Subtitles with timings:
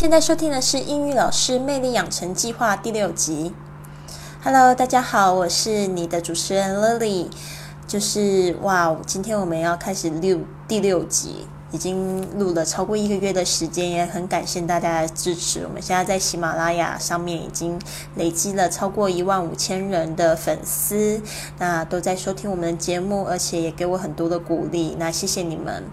[0.00, 3.52] 现在收听的是英语老师魅力养成计划第六集。
[4.42, 7.28] Hello，大家好，我是你的主持人 Lily。
[7.86, 11.46] 就是哇，今天我们要开始六第六集。
[11.72, 15.64] 已经录了超过一个月的时间，也很感谢大家的支持。
[15.64, 17.80] 我们现在在喜马拉雅上面已经
[18.16, 21.20] 累积了超过一万五千人的粉丝，
[21.58, 24.96] 那都在收听我们的节目，而且也给我很多的鼓励。
[24.98, 25.84] 那谢谢你们。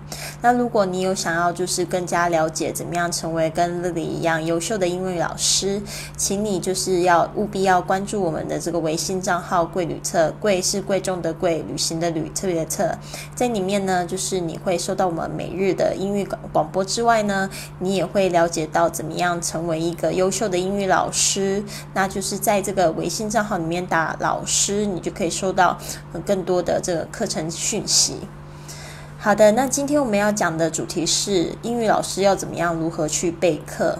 [0.41, 5.81] 那如果你有想要就是更加了解怎么样成为跟乐里一样优秀的英语老师，
[6.15, 12.89] 请你就是要务必要关注我们的这个微信账号“贵旅特”，贵是贵重的贵，旅行的旅，特别的特，
[13.35, 15.66] 在里面呢，就是你会收到我们每日。
[15.73, 17.49] 的英语广广播之外呢，
[17.79, 21.63] 你也会了解到怎么样成为一个优秀的英语老师。
[21.93, 25.77] 那就是在这个微信账号里面打“老师”，你就可以收到
[26.25, 28.17] 更多的这个课程讯息。
[29.19, 33.97] 好的，那今天我们要讲的主题是英语老师要怎么样如何去备课。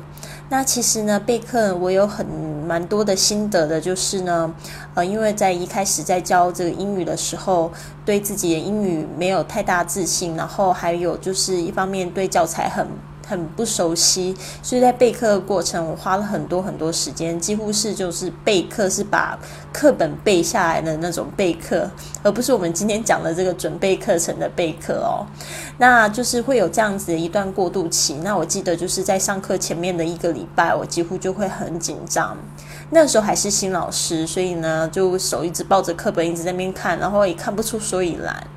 [0.49, 4.53] 那其实呢，备课我有很蛮多的心得的，就是呢，
[4.93, 7.71] 呃，因为在一开始在教这个英语的时候，
[8.05, 12.87] 对自己的英语没有太大自信，然后还有就是一方面对教材很。
[13.27, 19.37] 很不熟悉，所以在备课的过程，我花了很多很多时间，几乎是就是备课，是把
[19.73, 21.89] 课本背下来的那种备课，
[22.23, 25.27] 而不是我们今天讲的这个准备课程的备课哦。
[25.77, 28.15] 那就是会有这样子的一段过渡期。
[28.23, 32.35] 那我记得就是在上课前面的一个礼拜，我几乎就会很紧张。
[32.89, 38.47] 那时候还是新老师，所以呢，就手一直抱着课本一直在那边看，然后也看不出所以然。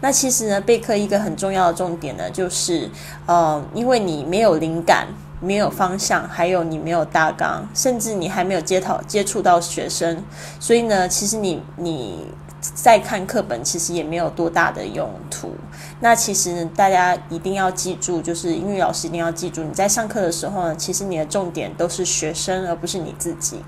[0.00, 2.90] 那其实呢，备课一个很重要的重点呢，就是，
[3.26, 5.08] 呃，因为你没有灵感、
[5.40, 10.22] 没有方向，还有你没有大纲，甚至你还没有接讨接触到学生，
[10.60, 12.26] 所以呢，其实你你
[12.60, 15.52] 在看课本，其实也没有多大的用途。
[16.00, 23.62] 那其实大家一定要记住，就是英语老师一定要记住，你在上课的时候呢，其实你的重点都是学生，而不是你自己。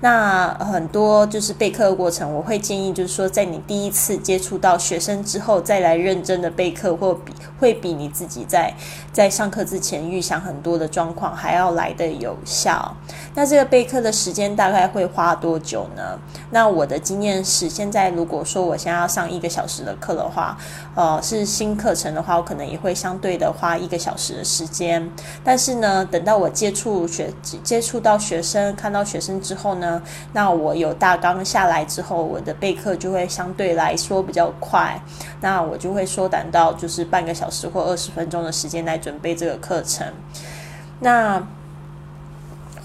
[0.00, 8.74] 那很多就是备课的过程，我会建议就是说，在你第一次接触到学生之后，再来认真的备课，或比会比你自己在
[9.10, 12.94] 在上课之前预想很多的状况还要来的有效。
[13.34, 16.18] 那这个备课的时间大概会花多久呢？
[16.50, 20.58] 那我的经验是，现在如果说我现在要上一个小时的课的话，
[20.94, 25.10] 呃，是新课程的话，我可能也会相对的花一个小时的时间。
[25.42, 27.32] 但是呢，等到我接触学
[27.64, 29.85] 接触到学生，看到学生之后呢？
[30.32, 35.00] 那我有大纲下来之后，我的备课就会相对来说比较快。
[35.40, 40.06] 那我就会缩短到就是半个小时或二十分钟的时间来准备这个课程。
[41.00, 41.42] 那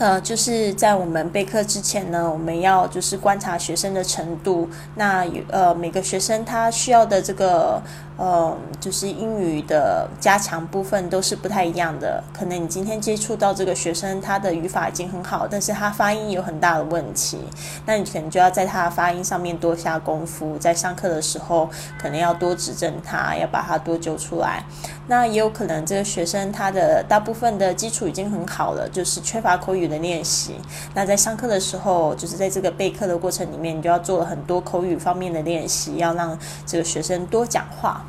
[0.02, 4.68] 呃，就是在我们备课之前呢，我们要就是观察学生的程度。
[4.96, 7.80] 那呃，每个学生他需要的这个。
[8.24, 12.24] 嗯，就是英语的加强部分都是不太一样的。
[12.32, 17.40] 可能你今天接触到这个学生，他的语法已经很好，但是他发音有很大的问题，
[17.84, 21.68] 那你可能就要在他的发音上面多下功夫，在上课的时候
[22.00, 24.64] 可能要多指正他，要把他多揪出来。
[25.12, 30.56] 那也有可能这个学生他的大部分的基础已经很好了，就是缺乏口语的练习。
[30.94, 38.06] 那在上课的时候，就是在这个备课的过程里面，你就要做了很多口语方面的练习，要让这个学生多讲话。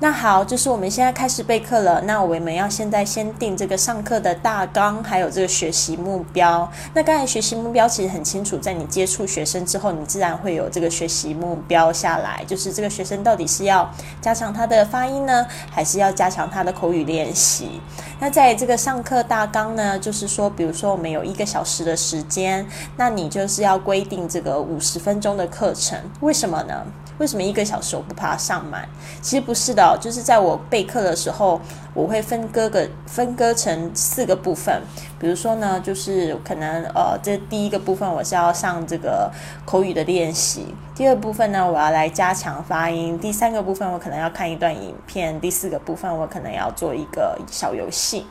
[0.00, 2.00] 那好，就是我们现在开始备课了。
[2.02, 6.70] 那我们要现在先定这个上课的大纲，还有这个学习目标。
[6.92, 13.88] 那刚才学习目标其实很清楚，在你接触学生之后，你自然会有这个学习目标下来，就是这个学生到底是要
[14.20, 17.80] 加强他的发音呢，还是要加强他的口语练习？
[18.18, 22.66] 那在这个上课大纲呢，就是说，比如说我们有一个小时的时间，
[22.96, 25.98] 那你就是要规定这个五十分钟的课程。
[26.20, 26.84] 为什么呢？
[27.18, 28.88] 为什么一个小时我不怕上满？
[29.22, 31.60] 其实不是的，就是在我备课的时候，
[31.94, 34.82] 我会分割个分割成四个部分。
[35.18, 39.30] 比如说呢，就是可能呃，这第一个部分我是要上这个
[39.64, 48.24] 口语的练习，第二部分呢，我要来加强发音，第三个部分我可能要看一段影片，第四个部分我可能要做一个小游戏。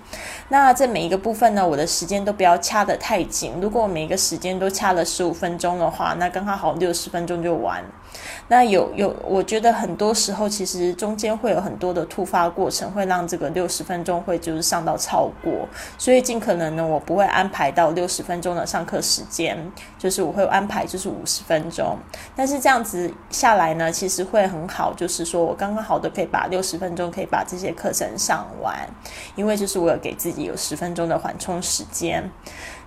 [0.47, 3.56] 那这每一个部分呢，我的时间都不要掐得太紧。
[3.62, 7.83] 如果我每一个时间都掐了十五分钟的话，那刚刚好六十分钟就完。
[8.48, 15.68] 那有有，我觉得很多时候其实中间会有很多的突发过程，会让这个六十分钟会就是上到超过，
[15.98, 19.57] 所以尽可能呢，我不会安排到六十分钟的上课时间，
[20.00, 21.98] 就是我会安排就是五十分钟。
[22.36, 28.88] 但是是这样子下来呢，其实会很好，就是说我刚刚好的可以把六十分钟可以把这些课程上完，
[29.35, 32.29] 因为就是我有给自己有十分钟的缓冲时间。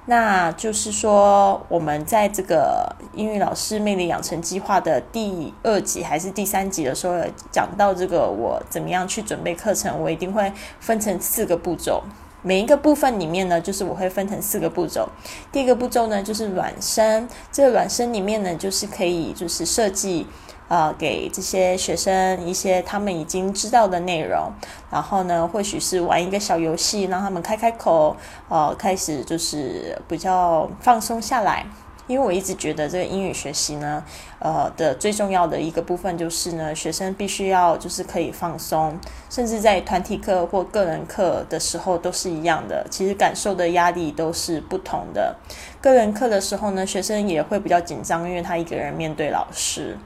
[0.09, 7.21] 那就是说，我们在这个英语老师魅力养成计划的第二集还是第三集的时候，
[7.51, 12.05] 讲到这个我怎么样去准备课程，我一定会分成四个步骤。
[12.47, 15.09] 每一个部分里面呢，就是我会分成四个步骤。
[15.51, 17.29] 第一个步骤呢，就是软身。
[17.51, 20.29] 这个软身里面呢，就是可以就是设计
[20.69, 24.53] 呃给这些学生一些他们已经知道的内容，
[24.93, 28.17] 然后呢，或许是玩一个小游戏，让他们开开口，
[28.49, 31.67] 呃，开始就是比较放松下来。
[32.07, 34.05] 因为我一直觉得这个英语学习呢，
[34.39, 38.99] 呃的最重要的一个部分就是呢，学生必须要就是可以放松，
[39.29, 42.87] 甚至在团体课或个人课的时候都是一样的。
[42.91, 45.37] 其实感受的压力都是不同的。
[45.81, 49.97] 个人课的时候呢，学生也会比较紧张，因为他一个人面对老师。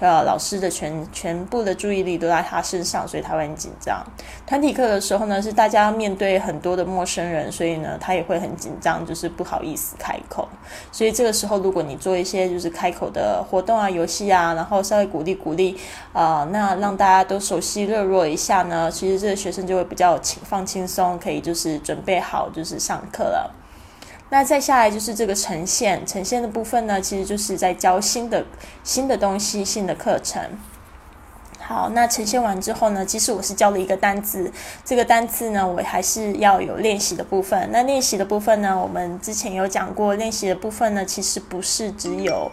[0.00, 4.02] 呃，老师的全全部的注意力都在他身上，所以他会很紧张。
[4.46, 10.48] 团体课的时候呢，是大家面对很多的陌生人，所以呢，他也会很紧张，就是不好意思开口。
[10.90, 15.76] 所以这个时候，如果你做一些就是开口的活动啊、游戏啊，然后稍微鼓励鼓励，
[16.14, 23.59] 啊，那让大家都熟悉热络一下呢，其实这个学生就会比较轻放轻松，可以就是准备好就是上课了。
[24.30, 28.46] 那再下来就是这个呈现，呈现的部分呢，其实就是在教新的
[28.84, 30.40] 新的东西、新的课程。
[31.58, 34.50] 好，那呈现完之后呢，其实我是教了一个单字，
[34.84, 37.68] 这个单字呢，我还是要有练习的部分。
[37.70, 42.50] 那练习的部分呢，我们之前有讲过，练习的部分呢，其实不是只有。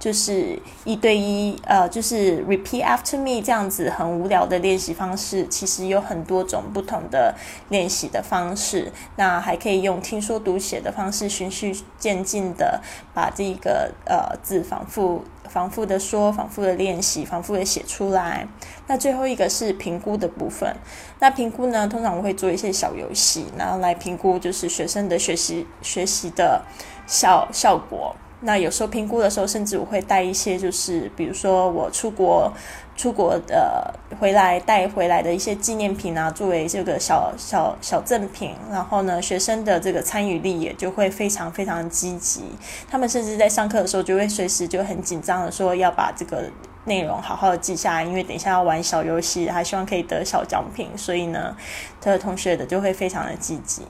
[0.00, 7.34] 就是一对一，呃，就是 repeat after me 这样子很无聊的练习方式，其实有很多种不同的
[7.68, 8.90] 练习的方式。
[9.16, 12.80] 那还可以用听说读写的方式，循序渐进的
[13.12, 18.48] 把这个呃字反复、反复的说、反复的练习、反复的写出来。
[18.86, 20.74] 那最后一个是评估的部分。
[21.18, 26.62] 那评估呢，通常我会做一些小游戏，然后来评估就是学生的学习学习的
[27.06, 28.16] 效效果。
[28.42, 32.50] 那有时候评估的时候，甚至我会带一些，就是比如说我出国，
[32.96, 38.54] 出国的回来带回来的一些纪念品啊，作为这个小小小赠品。
[38.70, 42.42] 然后呢，学生的这个参与力也就会非常非常积极。
[42.90, 46.44] 他们甚至在上课的时候，就会随时就很紧张的说要把这个
[46.86, 50.88] 内容好好的记下来，因为等一下要玩小游戏，还希望可以得小奖品。
[50.96, 51.54] 所以呢，
[52.00, 53.82] 他的同学的就会非常的积极。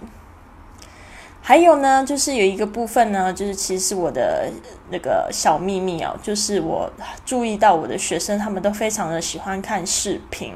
[1.42, 4.48] 还有呢，就是有一个部分呢，就是其实我的
[4.90, 6.88] 那个小秘密哦，就是我
[7.24, 10.54] 注意到我的学生他们都非常的喜欢看视频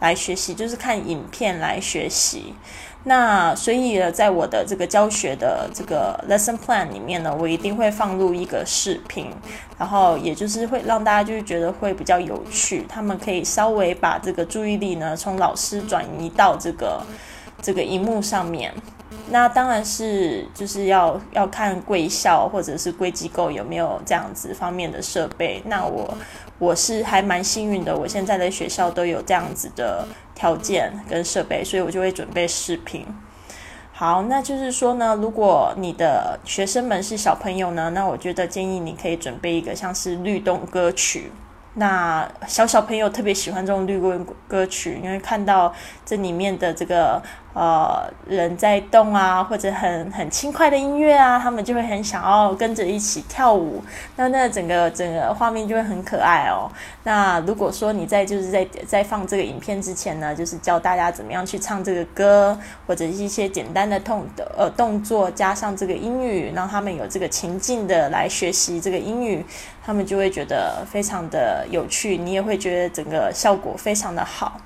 [0.00, 2.54] 来学习，就是看影片来学习。
[3.04, 9.26] 那所以呢，在我的这个教学的这个 lesson plan 里面呢，我一定会放入一个视频，
[9.76, 17.02] 然后也就是会让大家就是觉得会比较有趣，他们可以稍微把这个注意力呢从老师转移到这个
[17.60, 18.72] 这个荧幕上面。
[19.30, 25.62] 那当然是就是要要看贵校或者是贵机构有没有这样子方面的设备。
[25.66, 26.12] 那我
[26.58, 33.06] 我是还蛮幸运的，我现在的学校都有这样子的条件跟设备，所以我就会准备视频。
[33.92, 41.30] 好，那就是说呢，如果你的学生们是小朋友呢，那我觉得建议你可以准备一个像是律动歌曲。
[41.74, 45.72] 那小小朋友特别喜欢这种律动歌曲，因为看到
[46.04, 47.22] 这里面的这个。
[47.54, 53.82] 呃，人在动啊，或者很很轻快的音乐啊，他们就会很想要跟着一起跳舞。
[54.16, 56.70] 那那整个整个画面就会很可爱哦。
[57.04, 69.44] 那如果说你在就是在在放这个影片之前呢，就是教大家怎么样去唱这个歌，或者一些简单的动的呃动作，加上这个英语，让他们有这个情境的来学习这个英语，
[69.84, 74.58] 他们就会觉得非常的有趣，你也会觉得整个效果非常的好。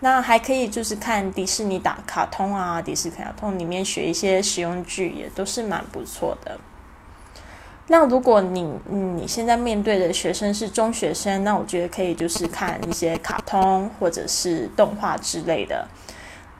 [0.00, 6.58] 那还可以就是看迪士尼打卡通啊，迪士尼卡通里面学一些实用句也都是蛮不错的。
[7.88, 15.88] 那如果你你现在面对的学生是中学生，那我觉得可以就是看一些卡通或者是动画之类的。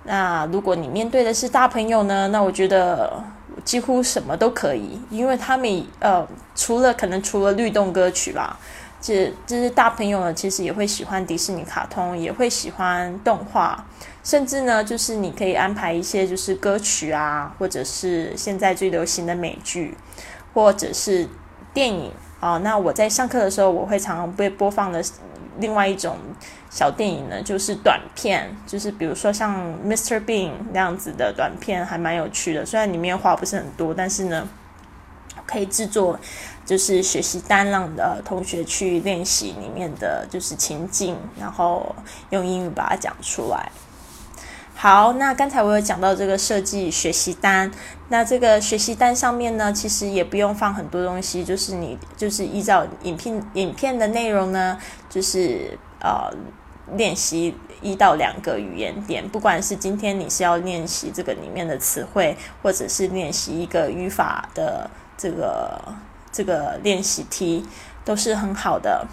[0.04, 3.22] 那如果你面对的是大朋友呢，那我觉得
[3.64, 6.26] 几乎什么都可以，因为他们呃
[6.56, 8.58] 除了可能除了律动歌曲吧。
[9.00, 13.86] 这就是大朋友呢，其实也会喜欢迪士尼卡通，也会喜欢动画，
[14.24, 19.96] 甚至呢，就是你可以安排一些就是歌曲啊，或者是现在最流行的美剧，
[20.52, 21.28] 或者是
[21.72, 22.58] 电影啊。
[22.58, 25.00] 那我在上课的时候，我会常常被播放的
[25.60, 26.16] 另外一种
[26.68, 29.54] 小电影呢，就是短片，就是比如说像
[29.86, 30.20] Mr.
[30.24, 32.66] Bean 那样子的短片，还蛮有趣的。
[32.66, 34.48] 虽然里面话不是很多，但是呢，
[35.46, 36.18] 可以制作。
[36.68, 41.96] 就是学习单让的同学去练习里面的就是情境，然后
[42.28, 43.72] 用英语把它讲出来。
[44.74, 47.70] 好，那刚才我有讲到这个设计学习单，
[48.10, 56.30] 那这个学习单上面呢，其实也不用放很多东西，就是你就是依照影片影片的内容呢，就是呃
[56.94, 65.80] 练习一到两个语言点，不管是今天你是要练习这个里面的词汇，或者是练习一个语法的这个
[66.38, 67.66] 这个练习题，
[68.04, 69.04] 都是很好的。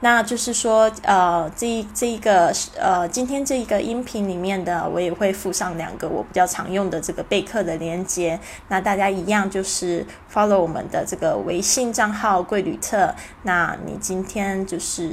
[0.00, 8.40] 那就是说，呃，这这一个呃，今天这一个音频里面的，我也会附上两个我比较常用的这个备课的连接。
[8.66, 13.14] 那大家一样就是 follow 我们的这个微信账号“贵旅特”。
[13.44, 15.12] 那你今天就是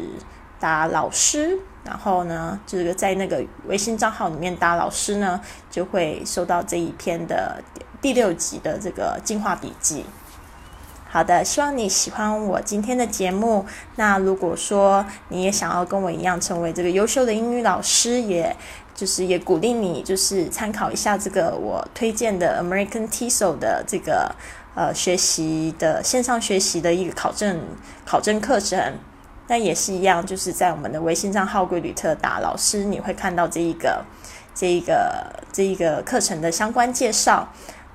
[0.60, 5.40] 打老师，然后呢，这个在那个微信账号里面打老师呢，
[5.70, 7.62] 就会收到这一篇的
[8.02, 10.06] 第六集的这个进化笔记。
[11.10, 13.66] 好的，希望你喜欢我今天的节目。
[13.96, 18.56] 那如果说你也想要跟我一样成为这个优秀的英语老师，也
[18.94, 24.36] 就是也鼓励你，就是参考一下这个我推荐的 American TESOL 的这个
[24.76, 27.62] 呃学习的线上学习的一个考证
[28.06, 28.96] 考证课程。
[29.48, 34.04] 那也是一样，就是在我们的微信账号“贵旅特达老师”，你会看到这一个
[34.54, 37.48] 这一个这一个课程的相关介绍。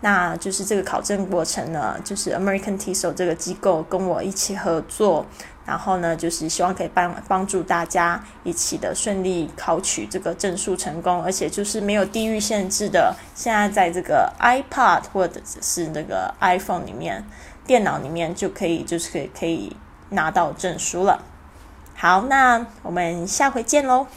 [0.03, 5.25] 那就是这个考证过程呢，就是 American TESOL 这个机构跟我一起合作，
[5.65, 17.25] 然后呢，就是希望可以帮帮助大家一起的顺利考取这个证书成功，而且就是没有地域限制的，现在在这个 iPad 或者是那个 iPhone 里面，
[17.65, 19.77] 电脑里面就可以就是可以可以
[20.11, 21.23] 拿到证书了。
[21.95, 24.09] 好，那我们下回见喽。